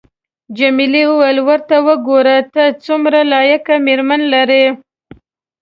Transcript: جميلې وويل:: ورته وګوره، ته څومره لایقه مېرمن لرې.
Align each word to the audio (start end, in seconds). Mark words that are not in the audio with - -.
جميلې 0.57 1.03
وويل:: 1.09 1.37
ورته 1.47 1.75
وګوره، 1.87 2.37
ته 2.53 2.63
څومره 2.83 3.19
لایقه 3.31 3.75
مېرمن 3.85 4.21
لرې. 4.33 4.65